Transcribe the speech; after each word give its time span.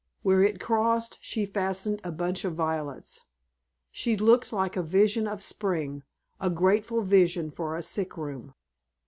Where 0.23 0.41
it 0.41 0.59
crossed 0.59 1.19
she 1.21 1.45
fastened 1.45 2.01
a 2.03 2.11
bunch 2.11 2.43
of 2.43 2.55
violets. 2.55 3.21
She 3.91 4.17
looked 4.17 4.51
like 4.51 4.75
a 4.75 4.81
vision 4.81 5.27
of 5.27 5.43
spring, 5.43 6.01
a 6.39 6.49
grateful 6.49 7.03
vision 7.03 7.51
for 7.51 7.75
a 7.75 7.83
sick 7.83 8.17
room. 8.17 8.55